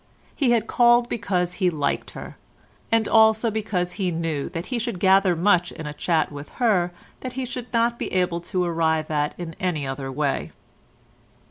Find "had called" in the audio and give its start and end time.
0.49-1.07